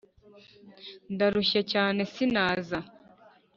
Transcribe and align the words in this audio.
ndarushye.cyane 1.13 2.01
sinaza 2.13 2.79